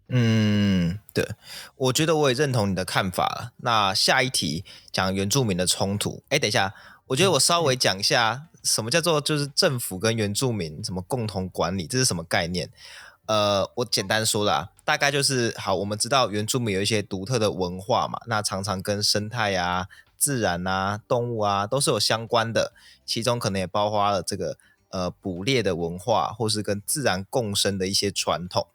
[0.07, 1.29] 嗯，对，
[1.75, 3.51] 我觉得我也认同你的看法了。
[3.57, 6.23] 那下一题讲原住民的冲突。
[6.29, 6.73] 哎，等一下，
[7.07, 12.71] 我觉得我稍微讲一下什么叫做就是政府跟原住民怎么共同管理，这是什么概念？
[13.25, 22.73] 呃，我简单说啦，大概就是好，我们知道原住民有一些独特的文化嘛，那常常跟生态啊、自然啊、动物啊都是有相关的，
[23.05, 24.57] 其中可能也包括了这个。
[24.89, 28.67] 呃，捕猎的文化，或是跟自然共生的一些传统，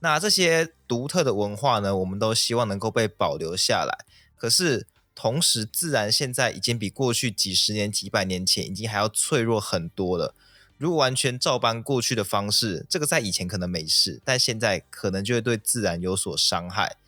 [0.00, 4.04] 那这些独特的文化呢，我们都希望能够被保留下来。
[4.36, 10.34] 可是，同时，自然现在已经比过去几十年、几百年前已经还要脆弱很多了。
[10.76, 16.98] 如果完全照搬过去的方式，这个在以前可能没事，但现在可能就会对自然有所伤害。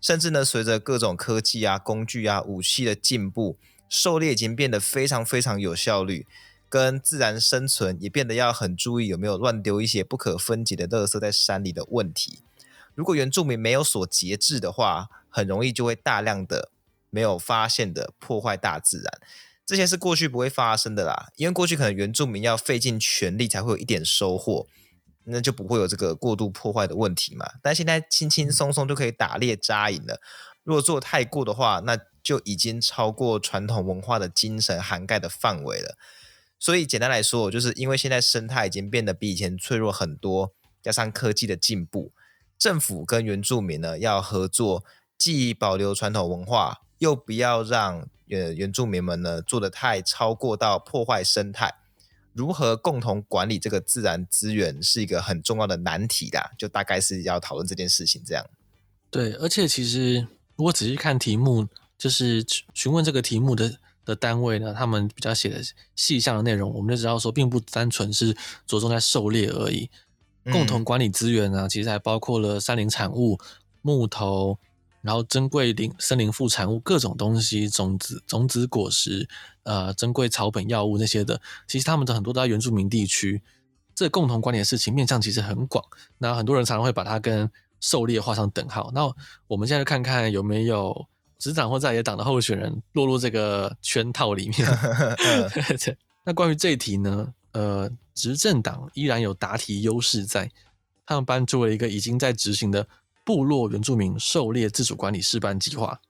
[0.00, 3.58] 甚至呢，随着各种科技啊、工具啊、武器的进步，
[3.88, 6.26] 狩猎已经变得非常非常有效率。
[6.70, 12.40] 跟自然生存也变得要很注意有没有乱丢一些不可分解的垃圾在山里的问题。
[12.94, 16.70] 如果原住民没有所节制的话，很容易就会大量的
[17.08, 19.06] 没有发现的破坏大自然。
[19.64, 24.66] 这些是过去不会发生的啦，因为过去可能原住民要费尽全力才会有一点收获，
[25.28, 27.46] 那就不会有这个过度破坏的问题嘛。
[27.62, 30.20] 但现在轻轻松松就可以打猎扎营了。
[30.64, 35.96] 如果做太过的话，那就已经超过传统文化的精神涵盖的范围了。
[36.58, 42.12] 所以简单来说，就是因为现在生态已经变得比以前脆弱很多，加上科技的进步，
[42.58, 44.84] 政府跟原住民呢要合作，
[45.16, 51.74] 既保留传统文化，又不要让呃原住民们呢做得太超过到破坏生态。
[52.32, 56.50] 如何共同管理这个自然资源，是一个很重要的难题啦。
[56.58, 58.44] 就大概是要讨论这件事情这样。
[59.10, 63.78] 对，而且其实如果仔细看题目，就是询问这个题目的。
[64.08, 65.60] 的单位呢，他们比较写的
[65.94, 68.34] 细项的内容，我们就知道说，并不单纯是
[68.66, 69.90] 着重在狩猎而已。
[70.44, 73.38] 共同管理资源呢，其实还包括了山林产物、
[73.82, 74.58] 木头，
[75.02, 79.28] 然后珍贵林森林副产物各种东西，种子、种子果实，
[79.62, 81.40] 呃，珍贵草本药物那些的。
[81.66, 83.42] 其实他们的很多都在原住民地区。
[83.94, 85.84] 这共同管理的事情面向其实很广。
[86.18, 88.90] 那很多人常常会把它跟狩猎画上等号。
[88.94, 89.12] 那
[89.46, 91.06] 我们现在看看有没有。
[91.40, 94.68] 执掌或在野党的候选人落入这个圈套里面。
[96.26, 97.32] 那关于这一题呢？
[97.52, 100.50] 呃，执政党依然有答题优势在，
[101.06, 102.84] 他们班出了一个已经在执行的
[103.28, 106.00] 部落原住民狩猎自主管理示范计划，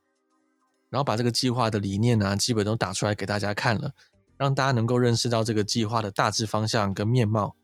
[0.88, 3.92] 然后把这个计划的理念呢、啊，基本都打出来给大家看了，
[4.37, 7.57] 让大家能够认识到这个计划的大致方向跟面貌。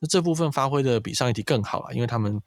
[0.00, 2.42] 那这部分发挥的比上一题更好了，因为他们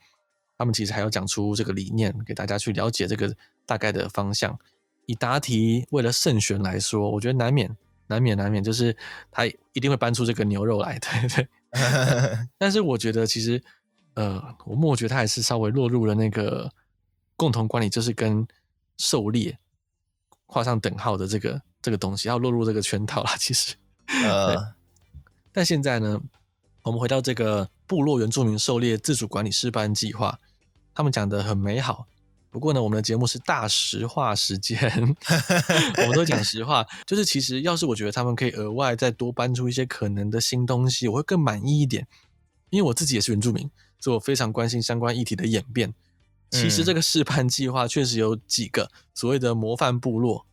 [0.57, 3.33] 他们其实还要讲出这个理念给大家去了解这个。
[3.69, 4.57] 大概的方向，
[5.05, 8.97] 以答题为了胜选来说，我觉得难免、难免、难免，就是
[9.29, 11.47] 他一定会搬出这个牛肉来，对对。
[12.57, 13.63] 但是我觉得其实，
[14.15, 16.71] 呃，我默觉得他还是稍微落入了那个
[17.35, 18.47] 共同管理，就是跟
[18.97, 19.57] 狩猎
[20.45, 23.35] 画上等号的这个这个东西，要落入这个圈套啦。
[23.37, 23.75] 其实，
[24.25, 24.73] 呃，
[25.51, 26.19] 但现在呢，
[26.83, 30.37] 我们回到这个部落原住民狩猎自主管理示范计划，
[30.93, 32.07] 他们讲的很美好。
[32.51, 34.79] 不过呢，我们的节目是大实话时间，
[36.01, 36.83] 我们都讲实话。
[37.05, 42.07] 就是其实要是我觉得他们可以额外再多搬出一些可能的新东西，我会更满意一点。
[42.71, 43.69] 因为我自己也是原住民，
[43.99, 45.93] 所以我非常关心相关议题的演变。
[46.51, 50.45] 其实这个试办计划确实有几个所谓的模范部落。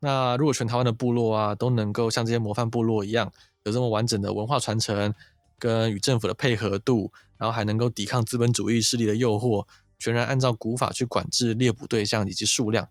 [0.00, 3.30] 那如果全台湾的部落啊都能够像这些模范部落一样，
[3.64, 5.12] 有这么完整的文化传承
[5.58, 9.66] 跟与政府的配合度，然后还能够抵抗资本主义势力的诱惑，
[9.98, 12.88] 全然按照古法去管制猎捕对象以及数量，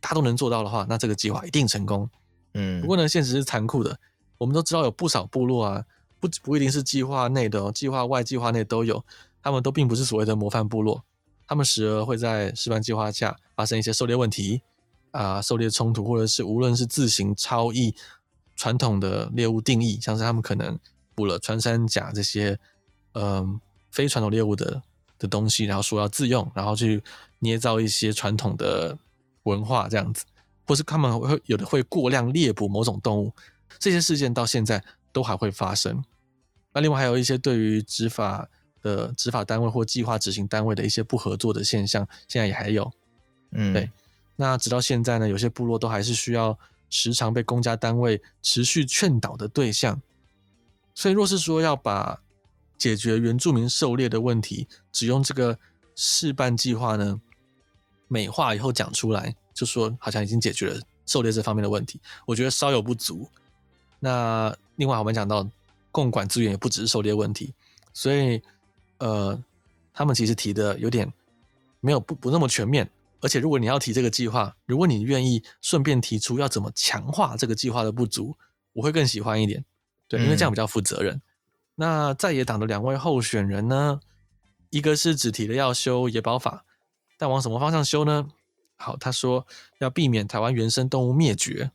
[0.00, 2.08] 大家都能做到的话，那这个计划一定成功。
[2.54, 3.98] 嗯，不过呢，现实是残酷的。
[4.38, 5.84] 我们都知道有不少部落啊，
[6.20, 9.04] 不不一定是计划内的哦，计划外、计划内都有，
[9.42, 11.04] 他们都并不是所谓的模范部落，
[11.46, 14.62] 他们时而会在示范计划下发生一些狩猎问题
[15.10, 17.94] 啊，狩猎冲突，或者是无论是自行超译
[18.56, 20.78] 传统的猎物定义，像是他们可能
[21.14, 22.58] 捕了穿山甲这些，
[23.12, 24.82] 嗯、非传统猎物的。
[25.20, 27.02] 的东西，然后说要自用，然后去
[27.40, 28.96] 捏造一些传统的
[29.42, 30.24] 文化这样子，
[30.64, 33.32] 或是他们会有的会过量猎捕某种动物，
[33.80, 34.80] 这些事件到现在
[35.12, 36.02] 都还会发生。
[36.72, 38.48] 那另外还有一些对于执法
[38.82, 42.90] 的执法单位或计划执行单位的一些不合作的现象，现在也还有。
[43.52, 43.90] 嗯，对。
[44.36, 46.56] 那直到现在呢，有些部落都还是需要
[46.90, 50.00] 时常被公家单位持续劝导的对象。
[50.94, 52.20] 所以若是说要把
[52.76, 55.58] 解决原住民狩猎的问题，只用这个
[55.96, 57.20] 试办计划呢，
[58.06, 63.28] 美化以后讲出来，就说好像已经解决了狩猎这方面的问题，我觉得稍有不足。
[64.00, 65.48] 那另外我们讲到
[65.90, 67.54] 共管资源也不只是狩猎问题，
[67.92, 68.42] 所以
[68.98, 69.42] 呃，
[69.92, 71.12] 他们其实提的有点
[71.80, 72.90] 没有不不那么全面。
[73.20, 78.36] 而且如果你要提这个计划，如果你愿意顺便提出要怎么强化这个计划的不足，
[78.72, 79.64] 我会更喜欢一点。
[80.06, 81.14] 对，因为这样比较负责任。
[81.16, 81.22] 嗯
[81.80, 84.00] 那在野党的两位候选人呢？
[84.70, 86.64] 一个是只提了要修野保法，
[87.16, 88.26] 但往什么方向修呢？
[88.74, 89.46] 好，他说
[89.78, 91.70] 要避免台湾原生动物灭绝，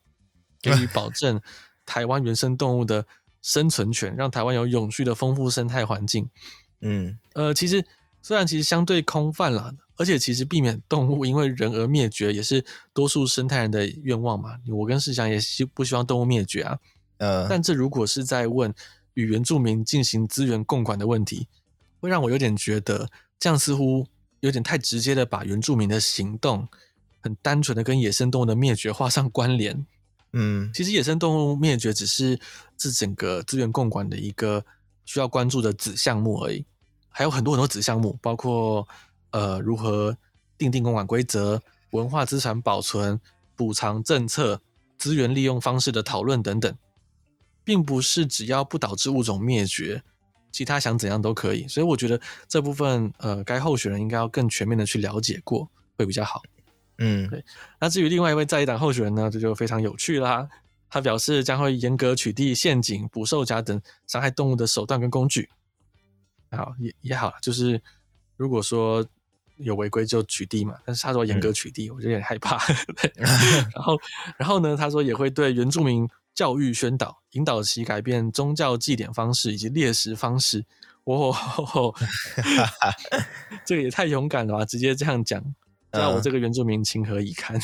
[0.62, 1.40] 给予保证
[1.86, 3.06] 台湾原生动物的
[3.42, 6.30] 生存权，让台湾有永续的丰富生态环境。
[6.82, 7.86] 嗯，呃，其实
[8.22, 14.58] 虽然其实相对空泛了，而且其实避免动物因为人而灭绝，也是多数生态人的愿望嘛。
[14.68, 16.80] 我跟世祥也希不希望动物灭绝啊。
[17.18, 18.74] 呃，但这如果是在问。
[19.16, 21.48] 与原住民进行资源共管的问题，
[22.00, 24.08] 会让我有点觉得，这样似乎
[24.40, 26.68] 有点太直接的把原住民的行动，
[27.22, 29.86] 很单纯的跟野生动物的灭绝画上关联。
[30.34, 32.40] 嗯，其实野生动物灭绝只是
[32.76, 34.64] 这整个资源共管的一个
[35.06, 36.66] 需要关注的子项目而已，
[37.10, 38.88] 还有很多很多子项目，包括
[39.32, 40.18] 呃如何
[40.58, 43.20] 定定共管规则、文化资产保存、
[43.56, 44.62] 补偿政策、
[44.98, 46.76] 资源利用方式的讨论等等。
[47.66, 50.04] 并不是只要不导致物种灭绝，
[50.52, 51.66] 其他想怎样都可以。
[51.66, 56.42] 所以我觉得这部分，呃，该候选人应该要更全面的去了解过，会比较好。
[56.98, 57.44] 嗯，对。
[57.80, 60.48] 那至于另外一位在野党候选人呢，这就非常有趣啦。
[60.90, 65.50] 他表示将会严格取缔陷阱、捕兽夹等伤害动物的手段跟工具。
[66.52, 67.82] 好，也也好，就是
[68.38, 69.06] 如果说
[69.58, 70.76] 有违规就取缔嘛。
[70.86, 72.58] 但是他说严格取缔，嗯、我就有点害怕。
[73.74, 74.00] 然后，
[74.38, 76.08] 然后呢，他说也会对原住民。
[76.36, 80.66] 教育宣导，引导其改变宗教祭典方式以及猎食方式。
[81.04, 81.32] 哦，
[83.64, 84.66] 这个也太勇敢了吧！
[84.66, 85.40] 直接这样讲，
[85.94, 87.60] 让我这个原住民情何以堪？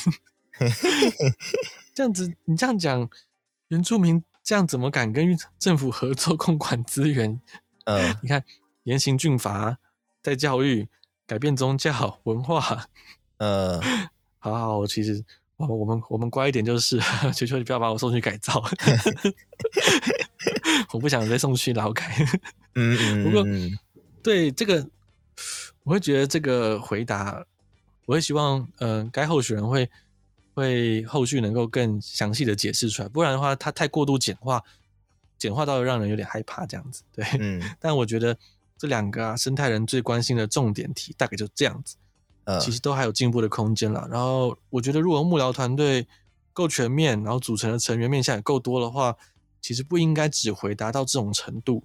[1.93, 3.09] 这样子，你这样讲，
[3.69, 7.41] 原住民这样怎么敢跟政府合作共管资源？
[7.85, 8.43] 嗯，你看
[8.83, 9.77] 严刑峻法，
[10.21, 10.87] 在教育
[11.25, 12.85] 改变宗教文化。
[13.37, 13.81] 嗯，
[14.39, 15.23] 好好，其实。
[15.59, 16.97] 我我们我们乖一点就是，
[17.35, 18.63] 求求你不要把我送去改造，
[20.93, 22.15] 我不想再送去劳改。
[22.75, 23.23] 嗯嗯。
[23.25, 23.45] 不过
[24.23, 24.89] 对这个，
[25.83, 27.45] 我会觉得这个回答，
[28.09, 29.87] 我会希望，嗯、呃，该候选人会
[30.55, 34.63] 会后续能够更详细的解释出来，不然的话，他太过度简化，
[35.37, 37.03] 简化到让人有点害怕这样子。
[37.13, 37.61] 对，嗯。
[37.79, 38.35] 但我觉得
[38.79, 41.97] 这两个啊，生态人最关心的重点题，大概就这样子。
[42.45, 44.07] 呃其实都还有进步的空间了。
[44.09, 46.07] 然后我觉得，如果幕僚团队
[46.51, 49.15] 够全面，然后组成的成员面向也够多的话，
[49.61, 51.83] 其实不应该只回答到这种程度。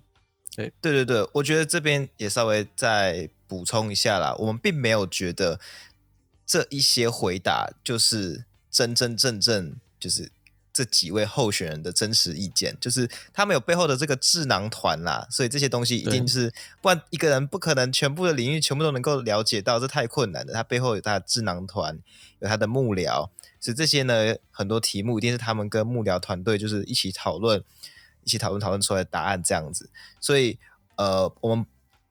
[0.56, 4.34] 对对对对，我觉得这边也稍微再补充一下啦。
[4.38, 5.60] 我们并没有觉得
[6.46, 10.30] 这一些回答就是真真正正就是。
[10.76, 20.52] 这几位候选人的真实意见，就是他们有背后的这个智囊团啦，所以这些东西一定是，不然一个人不可能全部的领域全部都能够了解到，这太困难了。
[20.52, 22.00] 他背后有他的智囊团，
[22.40, 23.30] 有他的幕僚，
[23.60, 27.62] 所以这些呢，很多题目一定是他们跟幕僚团队就是一起讨论，
[28.24, 29.88] 一起讨论讨论出来的答案这样子。
[30.18, 30.58] 所以
[30.96, 31.64] 呃，我们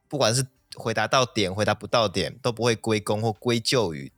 [0.07, 4.09] 不管是回答到点，回答不到点，都不会归功或归咎于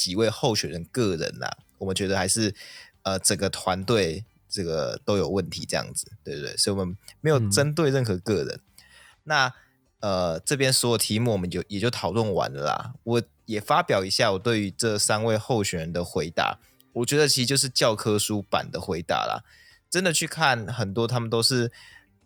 [0.00, 1.46] 几位候选人个人呐，
[1.78, 2.54] 我们觉得还是
[3.02, 6.56] 呃整个团队这个都有问题这样子，对不对？
[6.56, 8.54] 所以我们没有针对任何个人。
[8.54, 8.62] 嗯、
[9.24, 9.52] 那
[10.00, 12.94] 呃这边所有题目我们就也就讨论完了啦。
[13.04, 16.58] 我也发表一下我对于这三位候选人的回答，
[16.94, 19.44] 我觉得其实就是教科书版的回答啦。
[19.90, 21.70] 真的去看很多，他们都是。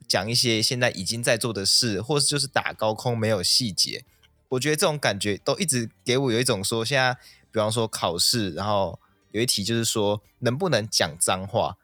[0.07, 4.05] 讲一些现在已经在做的事，或是就是打高空没有细节，
[4.51, 7.17] 我觉得这种感觉都一直给我有一种说，现在
[7.55, 8.99] 比方说考试，然后
[9.31, 11.77] 有一题就是说能不能讲脏话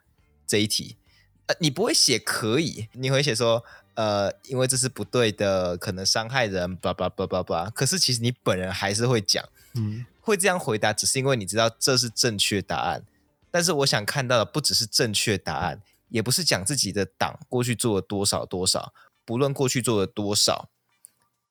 [0.45, 0.97] 这一题，
[1.45, 3.63] 呃，你不会写可以，你会写说
[3.93, 13.05] 呃，因为这是不对的，可能伤害人，叭叭叭叭叭，可是其实你本人还是会讲，嗯，会这样回答，只是因为你知道这是正确答案，
[13.49, 15.81] 但是我想看到的不只是正确答案。
[16.09, 18.93] 也不是讲自己的党过去做了多少多少，
[19.23, 20.67] 不论过去做了多少，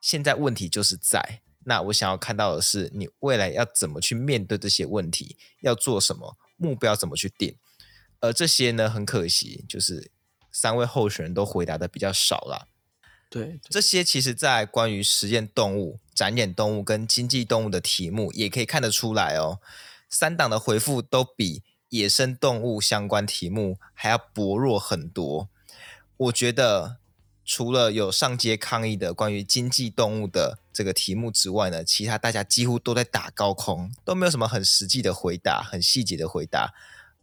[0.03, 1.41] 现在问题就是在。
[1.64, 7.56] 那我想要看到的是，你未来要怎么去面对这些问题，要做什么，目标怎么去定。
[8.20, 10.11] 而这些呢，很可惜，就是
[10.50, 12.68] 三位候选人都回答的比较少了。
[13.28, 19.61] 对，对，这些其实在关于实验动物、展演动物跟经济动物的题目，也可以看得出来哦。
[20.08, 21.62] 三党的回复都比。
[21.90, 25.48] 野生动物相关题目还要薄弱很多。
[26.16, 26.98] 我觉得
[27.53, 36.72] 除了有上街抗议的关于经济动物的这个题目之外呢，其他大家几乎都在打高空，都没有什么很实际的回答、很细节的回答。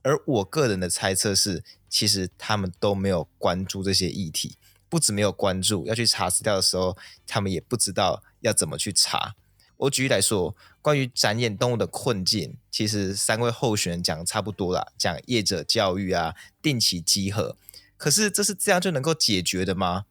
[0.02, 4.58] 而我个人的猜测是，其实他们都没有关注这些议题，
[4.90, 9.34] 不止没有关注，要去查资料的时候，他们也不知道要怎么去查。
[9.78, 17.56] 我举例来说，关于展演动物的困境，其实三位候选人讲的差不多啦，讲业者教育啊，定期集合。
[17.96, 20.04] 可是这是这样就能够解决的吗？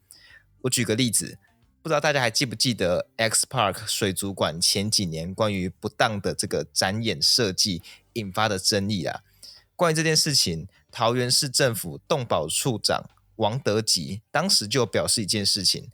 [0.66, 1.38] 我举个例子，
[1.80, 7.82] 不知道大家还记不记得 X Park 水族馆前几年关于不当的这个展演设计
[8.14, 9.20] 引发的争议啊？
[9.76, 15.88] 关于这件事情，桃园市政府动保处长王德吉当时就表示一件事情，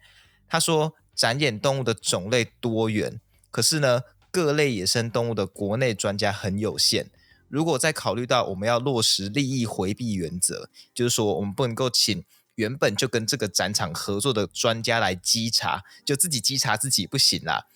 [0.48, 3.20] 他说展演动物的种类多元。
[3.50, 7.10] 可是呢，各类野生动物的国内专家很有限。
[7.48, 12.24] 如果再考虑到我们要落实利益回避原则，就是说我们不能够请
[12.56, 17.66] 原本就跟这个展场合作的专家来稽查，就自己稽查自己不行啦。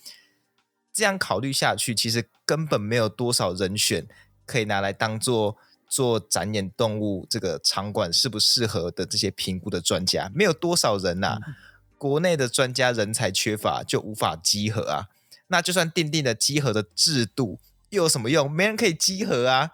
[0.93, 4.07] 这样考虑下去，其实根本没有多少人选
[4.45, 5.57] 可以拿来当做
[5.89, 11.39] 做展演动物这个场馆适不适合的这些评估的专家，没有多少人呐、啊。
[11.47, 11.55] 嗯、
[11.99, 15.09] 国内的专家人才缺乏，就无法稽核啊。
[15.49, 17.61] 那就算订定了稽核的制度，
[17.91, 18.51] 又有什么用？
[18.51, 19.71] 没人可以稽核啊！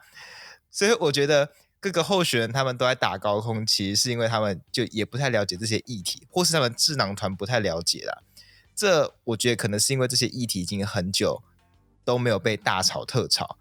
[0.71, 8.23] 所以我觉得各个候选人他们都在打高空，其实是因为他们就也不太了解这些议题，或是他们智囊团不太了解啦。
[8.73, 11.43] 这我觉得可能是因为这些议题已经很久
[12.05, 13.59] 都没有被大吵特吵。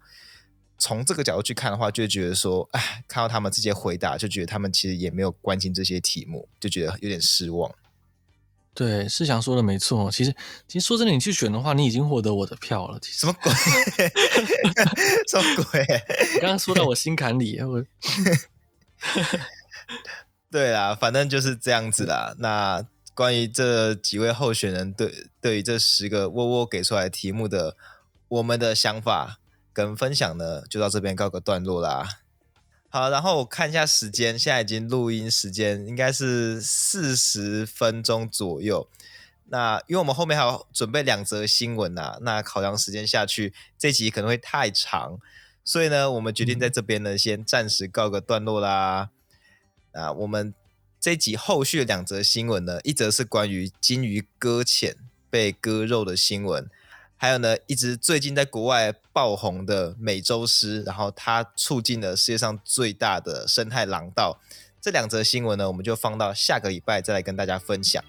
[0.78, 7.74] 从这个角度去看的话，就觉得说，哎，看到他们这些回答，就觉得他们其实也没有关心这些题目，就觉得有点失望。
[8.74, 10.10] 对，世祥说的没错。
[10.10, 10.34] 其实，
[10.66, 12.98] 其实说真的，你去选的话，你已经获得我的票了。
[13.00, 13.52] 其实什么鬼？
[15.28, 15.84] 什么鬼？
[16.40, 17.82] 刚刚说到我心坎里，我。
[20.50, 22.34] 对啦，反正就是这样子啦。
[22.38, 22.82] 那
[23.14, 27.76] 关于这几位候选人对对于这十个窝窝给出来的题目的
[28.28, 29.38] 我们的想法
[29.74, 32.08] 跟分享呢，就到这边告个段落啦。
[32.94, 38.86] 好，然后我看一下时间，现在已经录音时间应该是四十分钟左右。
[39.46, 45.18] 那因为我们后面还要准备两则新闻呐、啊，那考量时间下去，这集可能会太长，
[45.64, 49.08] 所以呢，我们决定在这边呢先暂时告个段落啦。
[49.92, 50.52] 啊我们
[51.00, 54.96] 这集后续的两则新闻呢，一则是关于鲸鱼搁浅
[55.30, 56.68] 被割肉的新闻。
[57.22, 64.40] 还有呢，一直最近在国外爆红的美洲狮，然后它促进了世界上最大的生态廊道。
[64.80, 68.02] 这两则新闻呢，我们就放到下个礼拜再来跟大家分享。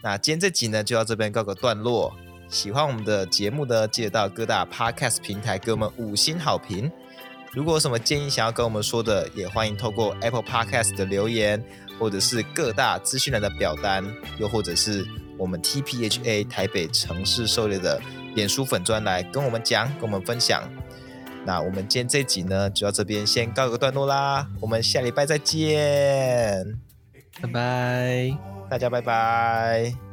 [0.00, 2.14] 那今天这集呢，就到这边告个段落。
[2.48, 6.88] 喜欢我们的节目呢，记得到各大 Podcast 平台给我们五星好评。
[7.52, 11.60] 如果有什么建议想要跟我们说的，也欢迎透过 Apple Podcast 的留言，
[11.98, 14.04] 或者是各大资讯栏的表单，
[14.38, 15.04] 又或者是
[15.38, 18.00] 我们 TPHA 台北城市狩猎的。
[18.34, 20.62] 脸书粉砖来跟我们讲，跟我们分享。
[21.46, 24.46] 那我们今天这集呢，就到这边先告一个段落啦。
[24.60, 26.78] 我们下礼拜再见，
[27.40, 30.05] 拜拜，大家拜拜。